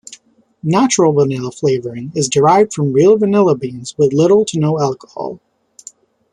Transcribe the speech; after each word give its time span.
Natural 0.63 1.13
vanilla 1.13 1.51
flavoring 1.51 2.11
is 2.15 2.27
derived 2.27 2.73
from 2.73 2.91
real 2.91 3.17
vanilla 3.19 3.55
beans 3.55 3.95
with 3.99 4.13
little 4.13 4.43
to 4.45 4.57
no 4.59 4.79
alcohol. 4.81 5.39